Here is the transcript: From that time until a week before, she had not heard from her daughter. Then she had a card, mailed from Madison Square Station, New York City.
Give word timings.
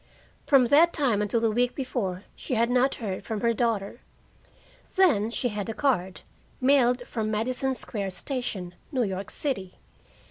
From 0.47 0.65
that 0.65 0.93
time 0.93 1.21
until 1.21 1.45
a 1.45 1.51
week 1.51 1.75
before, 1.75 2.23
she 2.35 2.55
had 2.55 2.71
not 2.71 2.95
heard 2.95 3.21
from 3.23 3.41
her 3.41 3.53
daughter. 3.53 3.99
Then 4.95 5.29
she 5.29 5.49
had 5.49 5.69
a 5.69 5.75
card, 5.75 6.21
mailed 6.59 7.05
from 7.05 7.29
Madison 7.29 7.75
Square 7.75 8.09
Station, 8.09 8.73
New 8.91 9.03
York 9.03 9.29
City. 9.29 9.77